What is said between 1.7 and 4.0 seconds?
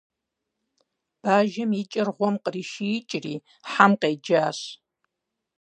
и кӏэр гъуэм къришиикӏри, хьэм